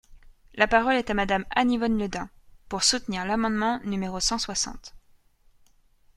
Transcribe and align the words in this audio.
La 0.55 0.67
parole 0.67 0.95
est 0.95 1.11
à 1.11 1.13
Madame 1.13 1.45
Anne-Yvonne 1.51 1.99
Le 1.99 2.09
Dain, 2.09 2.27
pour 2.69 2.81
soutenir 2.81 3.23
l’amendement 3.23 3.79
numéro 3.83 4.19
cent 4.19 4.39
soixante. 4.39 4.95